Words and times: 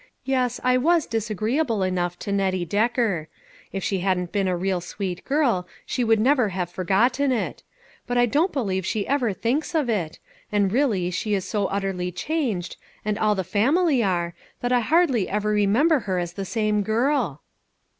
Yes, 0.25 0.59
I 0.63 0.77
was 0.77 1.05
disagreeable 1.05 1.83
enough 1.83 2.17
to 2.25 2.31
Nettie 2.31 2.65
Decker; 2.65 3.27
if 3.71 3.83
she 3.83 3.99
hadn't 3.99 4.31
been 4.31 4.47
a 4.47 4.57
real 4.57 4.81
sweet 4.81 5.23
girl 5.25 5.67
she 5.85 6.03
would 6.03 6.19
never 6.19 6.49
have 6.49 6.71
forgotten 6.71 7.31
it; 7.31 7.61
but 8.07 8.17
I 8.17 8.25
don't 8.25 8.51
believe 8.51 8.83
she 8.83 9.07
ever 9.07 9.31
thinks 9.31 9.75
of 9.75 9.91
it, 9.91 10.17
and 10.51 10.71
really 10.71 11.11
she 11.11 11.35
is 11.35 11.53
eo 11.53 11.67
utterly 11.67 12.11
changed, 12.11 12.77
and 13.05 13.19
all 13.19 13.35
the 13.35 13.43
family 13.43 14.01
are, 14.01 14.33
that 14.61 14.71
I 14.71 14.79
hardly 14.79 15.29
ever 15.29 15.51
remember 15.51 15.99
her 15.99 16.17
as 16.17 16.33
the 16.33 16.45
same 16.45 16.81
girl." 16.81 17.43